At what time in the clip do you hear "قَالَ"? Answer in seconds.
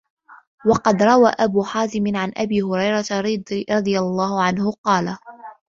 4.83-5.17